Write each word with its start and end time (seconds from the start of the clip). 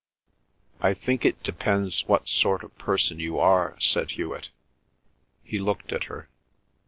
"I 0.79 0.95
think 0.95 1.25
it 1.25 1.43
depends 1.43 2.07
what 2.07 2.27
sort 2.27 2.63
of 2.63 2.75
person 2.79 3.19
you 3.19 3.37
are," 3.37 3.79
said 3.79 4.09
Hewet. 4.09 4.49
He 5.43 5.59
looked 5.59 5.93
at 5.93 6.05
her. 6.05 6.27